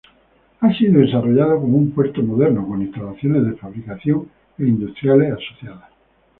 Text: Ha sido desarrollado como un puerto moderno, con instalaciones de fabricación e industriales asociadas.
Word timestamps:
Ha 0.61 0.73
sido 0.73 1.01
desarrollado 1.01 1.61
como 1.61 1.77
un 1.77 1.91
puerto 1.91 2.23
moderno, 2.23 2.67
con 2.67 2.81
instalaciones 2.81 3.45
de 3.45 3.53
fabricación 3.55 4.31
e 4.57 4.63
industriales 4.63 5.33
asociadas. 5.35 5.91